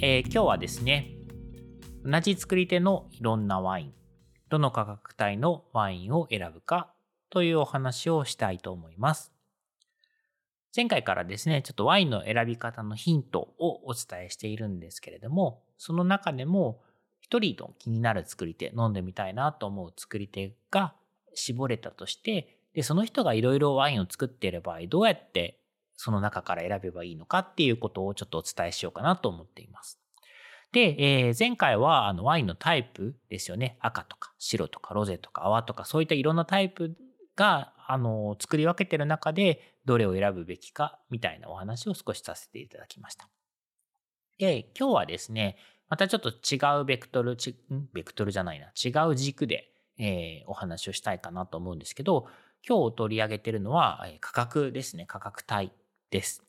[0.00, 1.16] えー今日はですね、
[2.04, 3.92] 同じ作り手のいろんなワイン、
[4.48, 6.92] どの価格帯のワインを選ぶか
[7.30, 9.32] というお話をしたいと思います。
[10.74, 16.80] 前回からですね、ちょっとワインの選び方のヒントをお伝えしているんですけれども、その中でも
[17.20, 20.94] 一人の気になる作り手、飲んでみたいなと思う作り手が
[21.34, 25.57] 絞れたとして、で、その人がいろいろワインを作っている場合、どうやって
[25.98, 29.98] その中から選べばいいのかっていうことをちょっとお伝えしようかなと思っています。
[30.70, 33.76] で、えー前回はあのワインのタイプですよね。
[33.80, 36.96] 赤とか白とかロゼとか泡とかそういったいろんなタイプ
[37.34, 43.28] があの作り分けてる中でどれを選ぶべきかみたいなお話を少しさせていただきました。
[44.38, 45.56] で、今日はですね、
[45.88, 47.56] またちょっと違うベクトル、ち
[47.92, 52.26] ベクトルじゃないな、違う軸で、えーお話をしたいかなと思うんですけど、
[52.68, 55.72] 今日取り上げてるのはえ価格ですね、価格帯
[56.10, 56.42] です。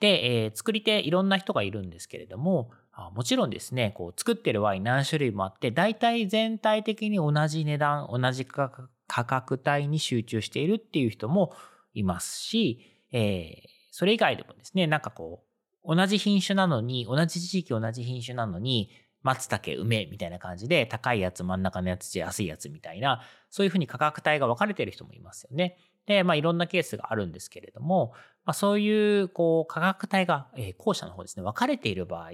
[0.00, 2.70] で、えー作り手いろんな人がいるんですけれども、
[3.14, 11.52] もちろんですね、こう作ってるワイン何種類もあって、大体全体的に同じ値段、同じ価格価格帯に集中しているっていう人も
[11.92, 12.80] いますし、
[13.12, 15.44] えーそれ以外でもですね、なんかこ
[15.84, 18.90] う、同じ品種なのに、同じ地域同じ品種なのに、
[19.22, 25.78] 松茸、梅みたいな感じで、高いやつ、真ん中のやつ、安いやつみたいな、そういうふうに価格帯が分かれてる人もいますよね。
[26.06, 28.12] で、まあいろんなケースがあるんですけれども、
[28.44, 32.30] まあ、そういう、こう、価格帯が、えー後者の方ですね、分かれている場合、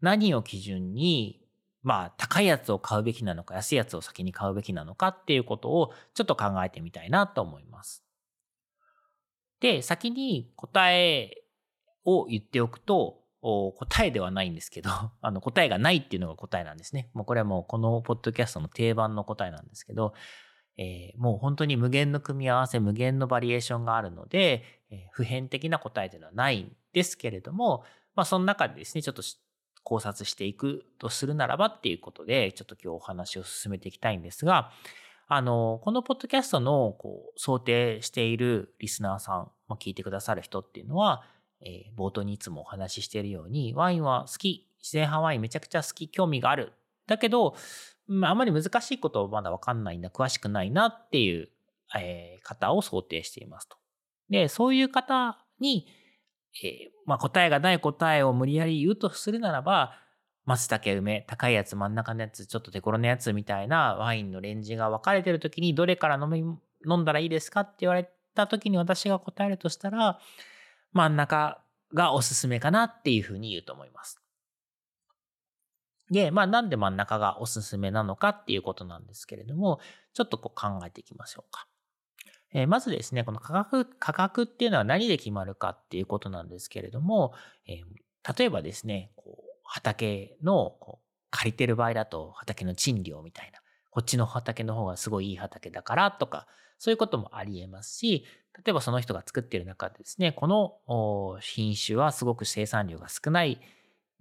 [0.00, 1.40] 何を基準に、
[1.82, 8.04] まあ、高いやつを買うべきなのか、安いやつを先に買うべきなのかっていうことを、ちょっと考えてみたいなと思います。
[9.60, 11.44] で、先に答え
[12.04, 17.10] を言っておくと、答えではないんですけど、 あの、答えがないっていうのが答えなんですね。
[17.12, 20.14] もうこれはもうこのポッドキャストの定番の答えなんですけど、
[20.76, 29.22] えーもう本当に無限の組み合わせ、無限のバリエーションがあるので、えー普遍的な答えというのはないんですけれども、まあその中でですね、ちょっと
[29.82, 34.70] 考察していくとするならばっていうことで、ちょっと今日お話を進めていきたいんですが、
[35.26, 41.22] あの、このポッドキャストのこう想定しているリスナーさん、まあ、聞いてくださる人っていうのは、
[41.60, 46.72] えー冒頭にいつもお話ししているように、ワインは好き、自然派ワインめちゃくちゃ好き、興味がある。
[47.06, 47.54] だけど、
[48.22, 51.48] あ、まり難しいことをまだわかんないんだ、詳しくないなっていう、
[51.96, 53.76] え方を想定していますと。
[54.28, 55.86] で、そういう方に、
[56.62, 59.92] えーまあ、答えがない答えを無理やり言うとするならば、
[60.44, 70.18] 松茸梅、高いやつ、真ん中のやつ、ちょっとデコロのやつみたいなワインのレンジが分かれてる時に、どれから飲み、飲んだらいいですかって言われた時に私が答えるとしたら、
[70.92, 71.62] 真ん中
[71.94, 74.20] がおすすめかなっていうふうに言うと思います。
[76.10, 79.80] で、まあなんで真ん中がおすすめなのかっていうことなんですけれども、
[80.12, 81.66] ちょっとこう考えていきましょうか。
[82.52, 87.32] えーまずですね、この価格、価格っていうのは何で決まるかっていうことなんですけれども、
[87.66, 87.84] えー
[88.36, 93.60] 例えばですね、こう畑のこう借りてる場合だと畑の賃料みたいな、
[93.90, 96.46] こっちの畑の方がすごいいい畑だからとか、
[96.78, 98.24] そういうこともあり得ますし、
[98.64, 103.60] 例えばその人が作ってる中でですね、この品種はすごく生産量が少ない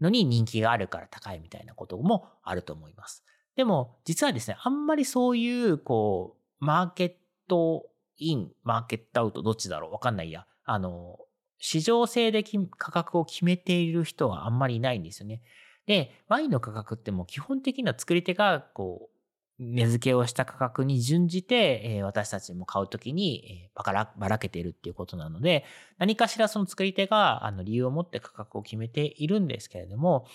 [0.03, 3.23] のに人気があるから高いみたいなこともあると思います。
[3.55, 7.13] でも、実はですね、あんまりそういう、こう、マーケッ
[7.47, 7.85] ト
[8.17, 10.45] イン、マーケットアウト、どっちだろうわかんないや。
[10.65, 11.17] あの、
[11.57, 12.43] 市場性で
[12.77, 15.41] 価格を決めている人はあんまりいないんですよね。
[15.85, 19.12] で、ワインの価格ってもう基本的な作り手が、こう、
[19.59, 25.65] 値付けをした価格に準じて、えー私たちも買うときに、えーばからばらけているっていうことなので、
[25.97, 30.25] 何かしらその作り手があの理由を持って価格を決めているんですけれども、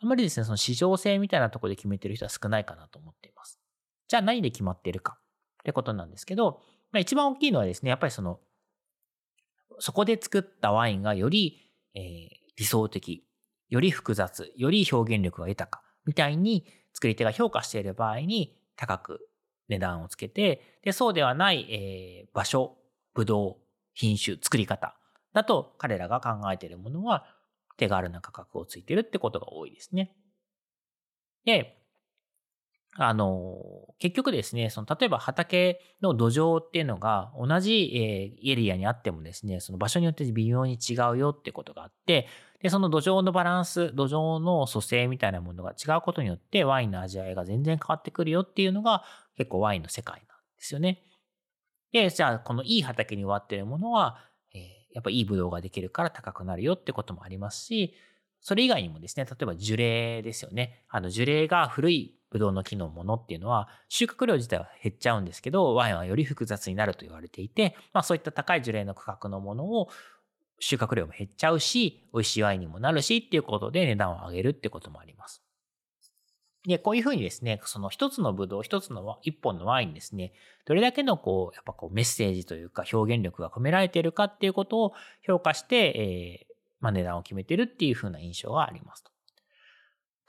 [0.00, 3.60] あまりですね、その市場性みたいなところで決めてる人は少ないかなと思っています。
[4.08, 6.60] じゃあ何で決まっているかってことなんですけど、
[6.90, 8.40] まあ、一番大きいのはですね、やっぱりその、
[9.78, 13.24] そこで作ったワインがより、えー理想的、
[13.70, 19.28] より複雑、より表現力が豊か、みたいに作り手が評価している場合に高く
[19.68, 22.76] 値段をつけて、で、そうではない、えー場所、
[23.14, 23.56] ブドウ、
[23.94, 24.96] 品種、作り方
[25.32, 27.24] だと彼らが考えているものは
[27.76, 30.16] 手軽な価格をついてるってことが多いですね。
[31.44, 31.78] で、
[32.96, 33.56] あの、
[34.02, 42.26] 結局ですね、その、例えば畑の土壌っていうのが同じ、え、エリアにあってもですね、その場所によって微妙に違うよってことがあって、
[42.60, 49.04] で、その土壌のバランス、土壌の組成みたいなものが違うことによって、ワインの味わいが全然変わってくるよっていうのが、
[49.36, 51.04] 結構ワインの世界なんですよね。
[51.92, 54.18] で、じゃあ、このいい畑に終わってるものは、
[54.52, 54.60] えー、
[54.94, 57.94] やっぱいいブドウができるから高くなるよってこともありますし、
[58.40, 60.82] それ以外にもですね、例えば樹齢ですよね。
[60.88, 69.88] あの樹齢が古いブドウの木のものっていうのは収穫量自体は減っちゃうんですけど、ワインはより複雑になると言われていて、まあそういった高い樹齢の価格のものを
[70.58, 75.42] 収穫量も減っちゃうし、美味しいワインにもなるしっていうことで値段を上げるってこともあります。
[76.66, 80.32] で、こういうふうにですね、その一つのブドウ、一つの一本のワインですね、
[80.64, 84.94] どれだけのこう、やっぱこうメッセージというか表現力が込められているかっていうことを
[85.26, 89.11] 評価して、えー、まあ値段を決めてるっていうふうな印象がありますと。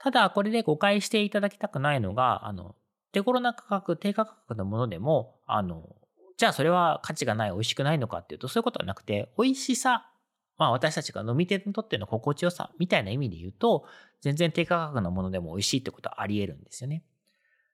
[0.04, 2.74] ただ、これで誤解していただきたくないのが、あの、
[3.12, 5.96] 手頃な価格、低価格のものでも、あの、
[6.36, 10.10] じゃあそれは価値がない、美味しくないのかっていうと、そういうことはなくて、美味しさ、
[10.58, 13.86] まあ私たちが飲み手にとっての心地よさみたいな意味で言うと、
[14.20, 17.02] 全然低価格のものでも美味しいってことはあり得るんですよね。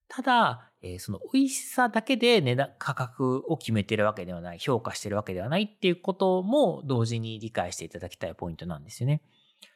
[0.07, 9.21] ただ、えー、その美味しさだけで値段、価格を決めてるわけではない、評価してるわけではないっていうことも同時に理解していただきたいポイントなんですよね。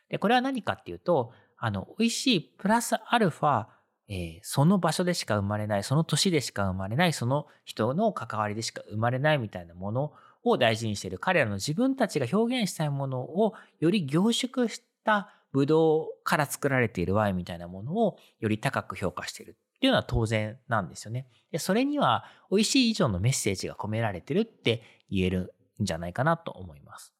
[0.08, 1.32] で、これは何かっていうと、
[1.64, 3.68] あの、美味しいプラスアルファ、
[4.08, 10.12] えー、その場所でしか生まれない、その年でしか生まれない、その人の関わりでしか生まれないみたいなもの
[10.42, 21.26] を大事にしている彼らの自分たちが表現したいものをより凝縮したブドウから作られているワインみたいなものをより高く評価しているっていうのは当然なんですよね。
[21.50, 27.14] でそれには美味しい以上のメッセージが込められてるって言えるんじゃないかなと思います。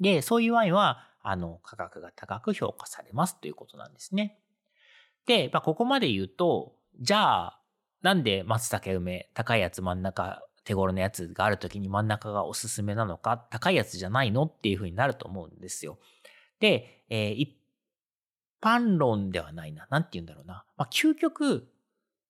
[0.00, 4.38] で、そういうワインはあの、価格が高く評価されますということなんですね。
[5.26, 7.60] で、まあ、ここまで言うと、じゃあ、
[8.00, 15.98] なんで松茸梅、高いやつ真ん中、手頃のやつがある時に真ん中がおすすめなのか、高いやつじゃないのっていうふうになると思うんですよ。
[16.60, 17.58] で、えー、一
[18.62, 19.86] 般論ではないな。
[19.90, 20.64] なんて言うんだろうな。
[20.78, 21.68] まあ、究極、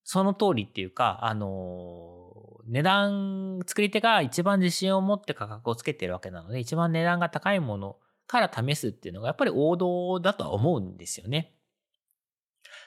[0.02, 2.27] その通りっていうか、あのー、
[2.68, 11.54] 値段、作り手が一番自信を持って価格をつけてるわけなので、一番値段が高いものから試すっていうのがやっぱり王道だとは思うんですよね。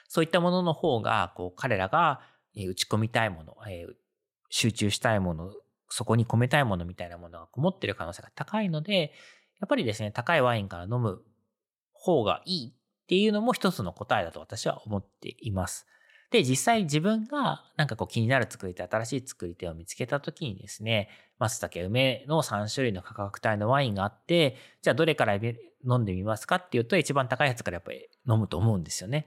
[0.08, 2.20] そういったものの方が、こう、彼らが
[2.54, 3.86] 打ち込みたいもの、え、
[4.50, 5.52] 集中したいもの、
[5.88, 9.12] そこに込めたいものみたいなものがこもってる可能性が高いので、
[9.60, 11.22] やっぱりですね、高いワインから飲む
[11.92, 15.86] 方がいいっていうのも一つの答えだと私は思っています。
[16.32, 29.26] で、実際自分がなんかこう気になる作り手、新しい作り手を見つけた時にですね、松茸、梅の3種類の価格帯のワインがあって、じゃあどれから飲んでみますかっていうと一番高いやつからやっぱり飲むと思うんですよね。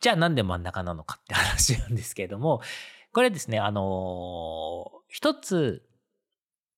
[0.00, 2.62] じゃあなんで真ん中なのかって話なんですけれども、
[3.12, 5.82] これですね、あのー、一つ、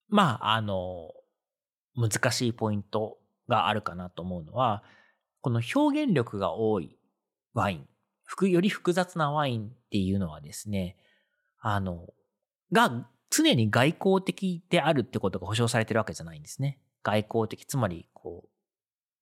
[0.08, 3.18] まあ、あのー、難しいポイント
[3.48, 4.82] があるかなと思うのは、
[5.42, 6.98] この表現力が多い
[7.54, 7.88] ワイン
[8.48, 10.96] より複雑なワインっていうのはですね、
[11.60, 12.06] あの、
[12.72, 16.78] が常に外交的であるってことが保証されてるわけじゃないんですね。
[17.02, 18.48] 外交的、つまり、こう、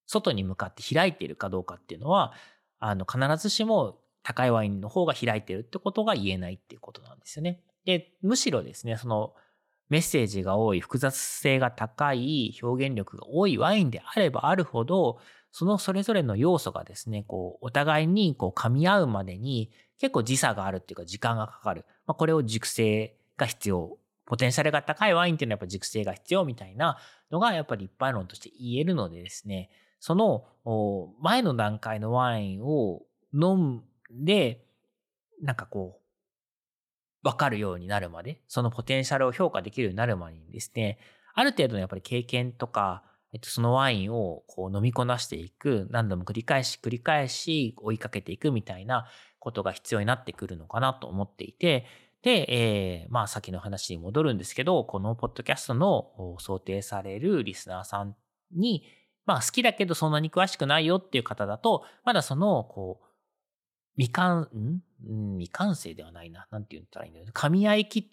[0.05, 2.33] 外に向かって開いているかどうかっていうのは、
[2.79, 7.61] あの、必ずしも高いワインの方が開いてるってことが言えないっていうことなんですよね。
[7.85, 9.33] で、むしろですね、その、
[9.89, 15.19] メッセージが多い、複雑性が高い、表現力が多いワインであればあるほど、
[15.57, 21.83] そのそれぞれの要素がですね、こう、お互いにこう噛み合うまでに結構時差があるっていうか時間がかかる。
[22.05, 23.97] まあ、これを熟成が必要。
[24.27, 26.99] ポテンシャルが高いワインっていうのはやっぱ熟成が必要みたいな
[27.31, 30.45] のがやっぱり一般論として言えるのでですね、その
[31.21, 33.01] 前の段階のワインを
[33.33, 34.63] 飲んで、
[35.41, 35.99] なんかこ
[37.23, 40.99] う、わかるようになるまで、そのポテンシャルを評価できるようになるまでにですね、
[41.33, 43.01] ある程度のやっぱり経験とか、
[43.33, 49.07] えっと、そのワインをこう飲みこなしていく、何度も繰り返し繰り返し追いかけていくみたいな
[49.39, 51.85] ことが必要になってくるのかなと思っていて、
[52.21, 58.15] で、えー、まあ先の話に戻るんですけど、このポッドキャストの想定されるリスナーさん
[58.53, 58.83] に、
[59.25, 63.05] まあ好きだけどそんなに詳しくないよっていう方だと、まだその、こう、
[63.97, 64.49] 未完、
[65.05, 66.47] ん未完成ではないな。
[66.51, 67.31] なんて言ったらいいんだろう。
[67.31, 68.11] 噛み合いき、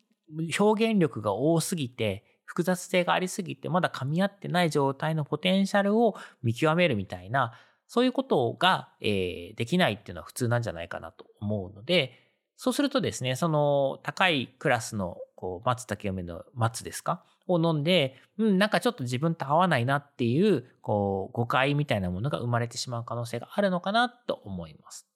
[0.59, 7.53] 表現力が多すぎて、複雑性がありすぎてまだ噛み合ってない状態のポテンシャルを見極めるみたいな、
[7.87, 12.13] そういうことが、えー、できないっていうのは普通なんじゃないかなと思うので、
[12.57, 17.25] そうするとですね、その高いクラスのこう松茸梅の松ですか？
[17.47, 25.07] を飲んで、うん、なんかちょっと自分と合わないなっていう、こう、誤解みたいなものが生まれてしまう可能性があるのかなと思います。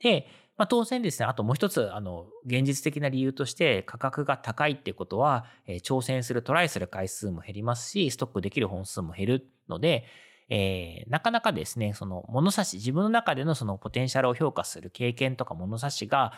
[0.00, 0.26] で、
[0.56, 10.04] まあ、当然ですね、あともう一つ、あの、現実的な理由として価格が高いっていうことは、えー、挑戦する、トライする回数も減りますし、ストックできる本数も減るので、
[10.48, 16.32] えー、なかなかですね、その物差し、自分の中でのそのポテンシャルを評価する経験とか物差しが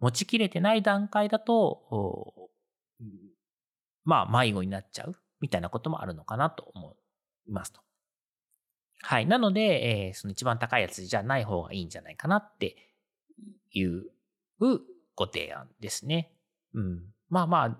[0.00, 2.50] 持ちきれてない段階だと、
[4.04, 6.96] まあ、迷子になっちゃうみたいなこともあるのかなと思
[7.46, 7.80] いますと。
[9.06, 9.26] はい。
[9.26, 12.76] なので、えー、その一番高いやつじゃない方がいいんじゃないかなって
[13.70, 14.06] いう
[15.14, 16.32] ご提案ですね。
[16.72, 17.02] うん。
[17.28, 17.78] まあまあ、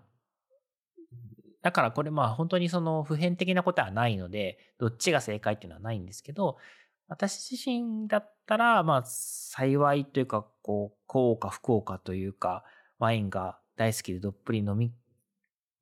[1.62, 6.59] だからこれまあ本当にその普遍的なことはないので、どっちが正解っていうのはないんですけど、
[7.09, 12.64] 私自身だったら、まあ幸いというか、こう、幸か不幸かというか、
[12.99, 14.93] ワインが大好きでどっぷり飲み、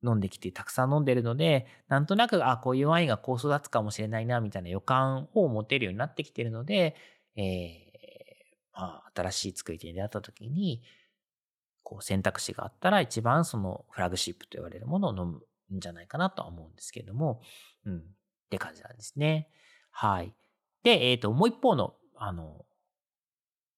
[0.03, 6.95] 飲んできてたくさん飲んでるので、なんとなく、あ、こういうワインがこう育つかもしれないな、みたいな予感を持てるようになってきてるので、
[7.35, 10.81] えー、まあ、新しい作り手に出会った時に、
[11.83, 15.41] こう選択肢があったら一番そのフラグシップと言われるものを飲む
[15.75, 17.41] んじゃないかなとは思うんですけれども、
[17.85, 18.01] うん、っ
[18.49, 19.49] て感じなんですね。
[19.91, 20.33] はい。
[20.83, 22.65] で、えっ、ー、と、もう一方の、あの、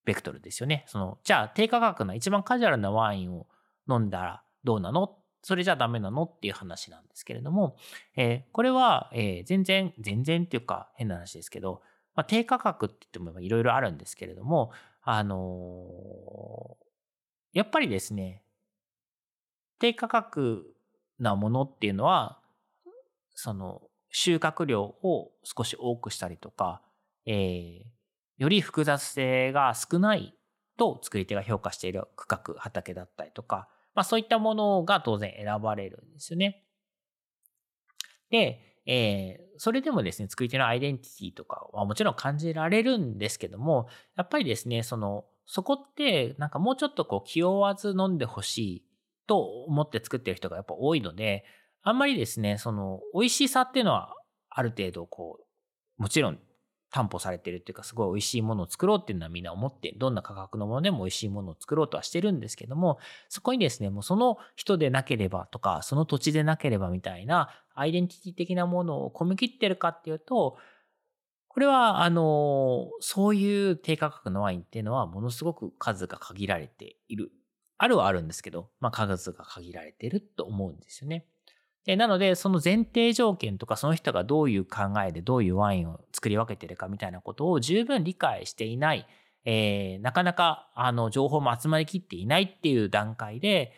[0.05, 0.86] ベクトルですよね。
[0.88, 3.48] その、じゃあ低価格な一番カジュアルなワインを
[3.89, 6.24] 飲んだらどうなのそれじゃダメなの？
[6.24, 7.75] っていう話なんですけれども、
[8.16, 11.84] えー、これは、えー、全然、全然っていうか変な話ですけど、
[12.16, 14.72] まあ、低価格って言ってもいろいろあるんですけれども、
[15.04, 18.42] あのー、やっぱりですね、
[19.78, 20.66] 低価格
[21.20, 22.42] なものっていうのは、
[23.36, 26.82] その収穫量を少し多くしたりとか、
[27.28, 27.84] えー、
[28.40, 30.34] より複雑性が少ない
[30.75, 36.64] と作り手が評価している区画、畑だったりとか、まあそういったものが当然選ばれるんですよね。
[38.30, 48.86] で、えー、それでもですね、作り手のアイデンティティとかはもちろん感じられるんですけども、やっぱりですね、その、そこってなんかもうちょっとこう気負わず飲んでほしい
[49.28, 51.46] と思って作ってる人がやっぱ多いので、
[51.82, 54.14] あんまりですね、その美味しさっていうのは
[54.50, 55.40] ある程度こ
[55.98, 56.40] う、もちろん
[56.96, 70.58] 担保されてるっていうか、すごい美味しいものを作ろうっていうのはみんな思って、どんな価格のものでも美味しいものを作ろうとはしてるんですけども、そこにですね、もうその人でなければとか、その土地でなければみたいなアイデンティティ的なものを込み切ってるかっていうと、
[71.50, 77.34] これは、あの、そういう低価格のワインっていうのはものすごく数が限られている。
[77.78, 81.25] あるはあるんですけど、まあ数が限られてると思うんですよね。
[81.86, 89.08] で、なので、その前提条件とか、その人がどういう考えでどういうワインを作り分けてるかみたいなことを十分理解していない、
[89.46, 93.72] えー、なかなか、あの、情報も集まりきっていないっていう段階で、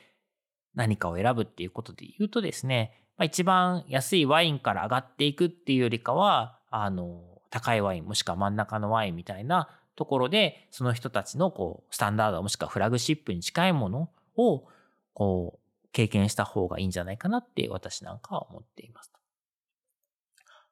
[0.74, 14.66] 何かを選ぶっていうことで言うとですね、まあ、一番安いワインから上がっていくっていうよりかは、あの、高いワイン、もしくは真ん中のワインみたいなところで、その人たちの、こう、スタンダード、もしくはフラグシップに近いものを、
[15.14, 15.67] こう、
[15.98, 19.12] 経験した方がいいんじゃないかなって私なんかは思っています。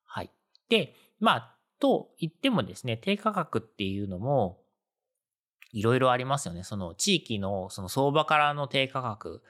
[0.03, 0.29] はい。
[0.69, 4.61] で、まあ、と言ってもですね、低価格っていうのも、
[5.71, 6.61] いろいろありますよね。
[6.61, 9.41] その地域のその相場からの低価格、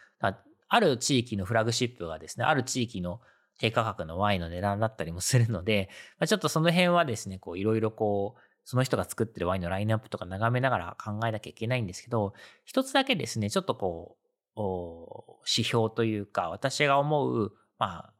[0.69, 3.19] ある地域のフラグシップがですね、ある地域の
[3.59, 5.89] 低価格のワインの値段だったりもするので、
[6.19, 14.24] まあ、ちょっとその辺はですね、こういろいろこう、その人が作ってるワインのラインナップとか眺めながら考えなきゃいけないんですけど、一つだけですね、ちょっとこう、
[14.57, 18.13] 指標というか、私が思う、まあ、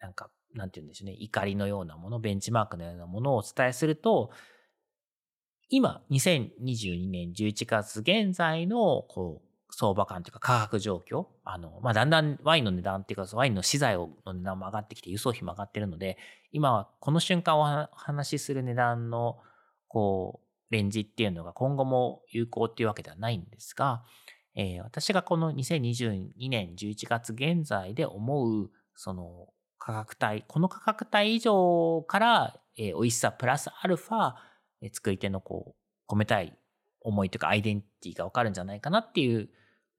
[0.00, 4.30] なんか、なんて言うんでしょうね、怒りのようなもの、ベンチマークのようなものをお伝えすると、
[5.70, 16.16] 今、2022年11月現在の、こう、相場感というか価格状況、あの、まあ、だんだんワインの値段っていうか、ワインの資材の値段も上がってきて、輸送費も上がってるので、
[16.52, 19.38] 今はこの瞬間お話しする値段の、
[19.88, 24.04] こう、レンジっていうのが今後も有効っていうわけではないんですが、
[24.58, 29.46] えー、私がこの2022年11月現在で思う、その
[29.78, 34.34] 価格帯、この価格帯以上から、えー、美味しさプラスアルファ、
[34.82, 35.76] えー、作り手のこ
[36.08, 36.58] う、込めたい
[37.00, 39.48] 思いというかアイデンティティがわかるんじゃないかなっていう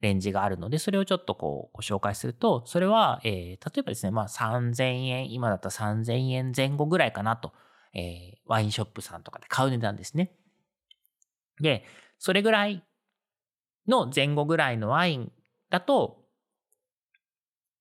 [0.02, 7.54] レンジがあるので、それをちょっとこうご紹介すると、それは、えー、例えばですね、まあ3000円、今だったら3000円前後ぐらいかなと、
[7.94, 10.36] えー、ワインショップさんとかで買う値段ですね。
[11.62, 11.86] で、
[12.18, 12.84] それぐらい
[13.90, 15.32] の前後ぐらいのワイン
[15.70, 16.24] だと、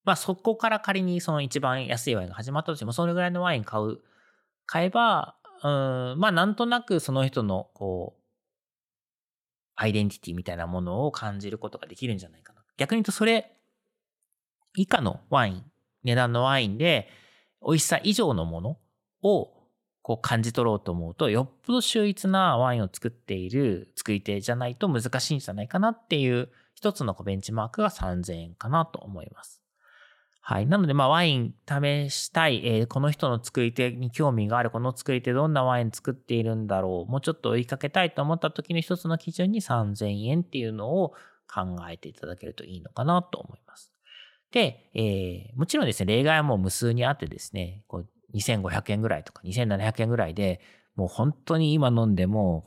[0.04, 3.98] まあそこから仮にその一番安いワインが始まったとしても、それぐらいのワイン買う、
[4.66, 8.22] 買えば、うん、まあなんとなくその人のこう、
[9.76, 12.62] アイデンティティみたいなものを感じることができるんじゃないかな。
[12.78, 13.52] 逆に言うとそれ
[14.74, 15.64] 以下のワイン、
[16.04, 17.08] 値段のワインで
[17.64, 18.78] 美味しさ以上のもの
[19.22, 19.57] を
[20.08, 29.60] こう感じ取ろうと思うと、よっぽど秀逸なワインを作っている作り手じゃないと難しいんじゃないかなっていう一つのベンチマークが3000円かなと思います。
[30.40, 30.66] はい。
[30.66, 41.12] なので、まあ、ワイン試したい、えー、この人の作り手に興味がある、この作り手どんなワイン作っているんだろう、もうちょっと追いかけたいと思った時の一つの基準に3000円っていうのを
[41.52, 43.92] 考えていただけるといいのかなと思います。
[44.50, 50.60] で、えー、もちろんですね、例外はもう無数にあってですね、こう2500円ぐらいとか2700円ぐらいで、
[50.96, 52.64] もう本当に今飲んでも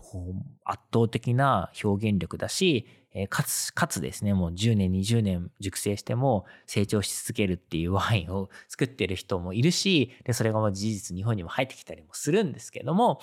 [0.64, 2.88] 圧倒的な表現力だし、
[3.30, 13.20] かつ、かつですね、もう10年、20年熟成しても成長し続けるっていうワインを 作ってる人もいるし、で、それがもう事実日本にも入ってきたりもするんですけども、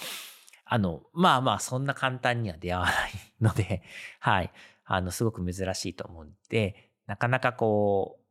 [0.67, 2.95] あの、まあまあ、そんな簡単には出会わない
[3.41, 3.83] ので、
[4.21, 4.53] はい。
[4.85, 8.28] あの、すごく珍しいと思うんで、なかなかこう、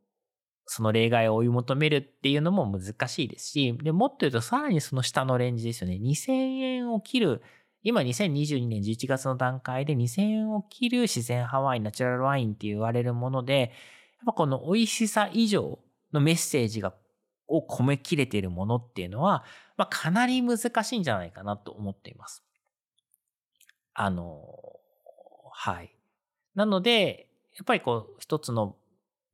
[0.67, 5.95] その例外を追い求めるっていうのも難しいですし、で、もっと言うとさらにその下のレンジですよね。
[5.95, 7.41] 2000円を切る、
[7.83, 13.69] 今2022年11月の段階で2000円を切る自然派ワイ、ナチュラルワインって言われるもので、やっ
[14.25, 15.79] ぱこの美味しさ以上
[16.11, 16.93] のメッセージが、
[17.47, 19.45] を込めきれているものっていうのは、
[19.77, 22.43] まあ、かなり難しいんじゃないかなと思っています。
[23.93, 24.43] あの、
[25.53, 25.95] はい。
[26.55, 28.75] なので、やっぱりこう、一つの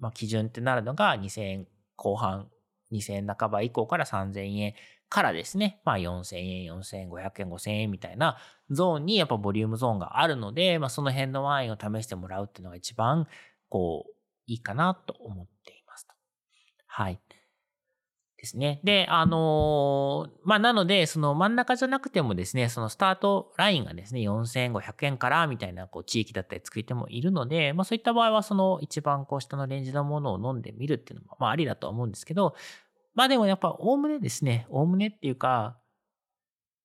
[0.03, 2.50] まあ、基準ってなるのが2000円後半、
[2.91, 4.74] 2000円半ば以降から3000円
[5.07, 8.38] からですね、まあ、4000円、4500円、5000円みたいな
[8.69, 13.27] ゾーンにやっぱボリュームゾーンがあるので、まあ、その辺のワインを試してもらうっていうのが一番、
[13.69, 14.13] こう、
[14.45, 16.13] いいかなと思っていますと。
[16.88, 17.22] はい。
[18.43, 18.81] ですね。
[18.83, 32.53] で、あのー、まあ、なので、その真ん中じゃなくてもですね、そのスタートラインがですね、4500円からみたいな、こう、地域だったり作り手もいるので、まあ、そういった場合は、その一番こう、下のレンジのものを飲んでみるっていうのも、まあ、ありだとは思うんですけど、
[33.15, 35.77] まあ、でもやっぱ、おおむねですね、おおむねっていうか、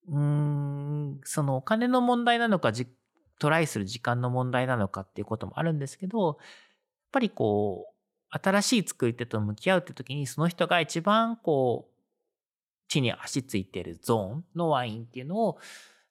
[0.07, 2.71] うーん、そのお金の問題なのか、
[3.41, 6.37] トライする時間の問題なのかっていうこともあるんですけど、やっ
[7.11, 7.98] ぱりこう、
[8.31, 11.95] 新しい作り手と向き合うって時に、その人が一番こう、
[12.89, 15.59] 地に足ついてるゾーンのワインっていうのを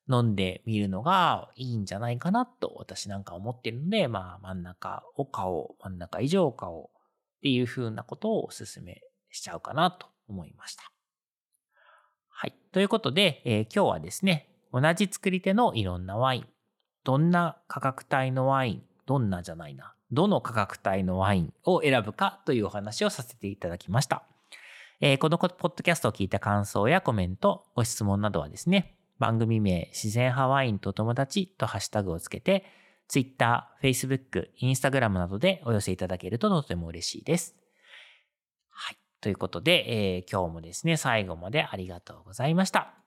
[0.10, 9.02] 飲んでみるのがいいんじゃないかなと私なんか思ってるので、まあ真ん中を買おう、真ん中以上を買おうっていうふうなことをお勧め
[9.32, 10.84] しちゃうかなと思いました。
[12.30, 12.54] はい。
[12.72, 16.46] ということで、えー、今日はですね、同じ作り手のいろんなワイン、
[17.04, 24.24] どんな価格帯のワイン、どんなじゃないな、どの価格帯のワインを選ぶかというお話をさせていただきました。
[25.00, 32.66] えー、このポッドキャストを聞いた感想やコメント、ご質問などはですね、番組名自然派ワインと友達とハッシュタグをつけて、
[33.08, 37.56] Twitter、Facebook、Instagram などでお寄せいただけるととても嬉しいです。
[38.70, 38.98] はい。
[39.22, 43.07] ということで、えー、今日もですね、最後までありがとうございました。